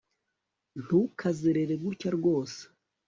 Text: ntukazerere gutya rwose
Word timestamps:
ntukazerere 0.83 1.73
gutya 1.83 2.09
rwose 2.17 2.61